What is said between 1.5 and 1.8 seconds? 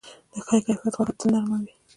وي.